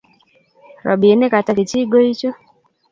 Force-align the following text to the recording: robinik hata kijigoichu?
robinik 0.85 1.31
hata 1.35 1.53
kijigoichu? 1.57 2.29